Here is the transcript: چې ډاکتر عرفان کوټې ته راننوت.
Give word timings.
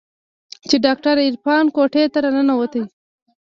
چې 0.69 0.75
ډاکتر 0.85 1.15
عرفان 1.27 1.65
کوټې 1.75 2.03
ته 2.13 2.17
راننوت. 2.23 2.73